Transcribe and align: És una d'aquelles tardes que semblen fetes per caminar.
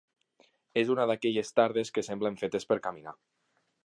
És 0.81 0.87
una 0.93 1.03
d'aquelles 1.11 1.53
tardes 1.59 1.93
que 1.99 2.05
semblen 2.07 2.39
fetes 2.45 2.65
per 2.73 2.79
caminar. 2.89 3.15